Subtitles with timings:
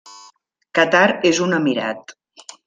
[0.79, 1.03] Qatar
[1.33, 2.17] és un emirat.